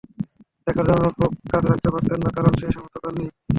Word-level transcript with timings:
লেখার 0.65 0.85
জন্য 0.87 0.99
নোটবুক 1.03 1.31
কাছে 1.51 1.67
রাখতে 1.67 1.89
পারতেন 1.93 2.19
না, 2.23 2.29
কারণ 2.35 2.51
সেই 2.59 2.71
সামর্থ্য 2.73 2.99
তাঁর 3.03 3.13
নেই। 3.17 3.29